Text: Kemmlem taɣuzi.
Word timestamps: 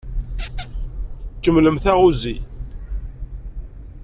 Kemmlem 1.43 1.77
taɣuzi. 1.83 2.35